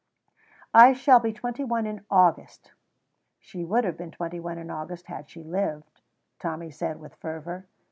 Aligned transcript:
"I 0.73 0.93
shall 0.93 1.19
be 1.19 1.31
twenty 1.31 1.63
one 1.63 1.85
in 1.85 2.03
August." 2.09 2.71
"She 3.39 3.63
would 3.63 3.83
have 3.83 3.97
been 3.99 4.09
twenty 4.09 4.39
one 4.39 4.57
in 4.57 4.71
August 4.71 5.05
had 5.05 5.29
she 5.29 5.43
lived," 5.43 6.01
Tommy 6.39 6.71
said 6.71 6.99
with 6.99 7.13
fervour. 7.13 7.67